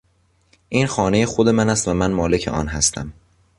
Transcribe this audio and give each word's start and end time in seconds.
این 0.69 0.87
خانهی 0.87 1.25
خود 1.25 1.49
من 1.49 1.69
است 1.69 1.87
و 1.87 1.93
من 1.93 2.11
مالک 2.11 2.47
آن 2.47 2.67
هستم. 2.67 3.13